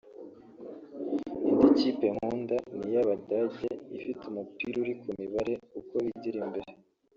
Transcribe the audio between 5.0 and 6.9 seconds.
mibare uko bigira imbere